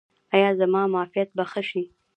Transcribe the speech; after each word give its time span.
ایا 0.35 0.49
زما 0.59 0.81
معافیت 0.93 1.29
به 1.37 1.43
ښه 1.51 1.61
شي؟ 1.69 1.83